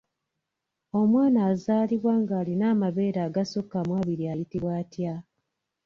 Omwana 0.99 1.39
azaalibwa 1.51 2.13
ng'alina 2.21 2.65
amabeere 2.73 3.19
agasukka 3.27 3.79
mu 3.87 3.93
abiri 3.99 4.23
ayitibwa 4.31 4.71
atya? 4.81 5.13